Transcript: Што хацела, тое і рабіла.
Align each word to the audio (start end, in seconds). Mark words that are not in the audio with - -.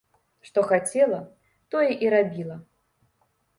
Што 0.47 0.63
хацела, 0.71 1.19
тое 1.75 1.91
і 2.07 2.11
рабіла. 2.17 2.61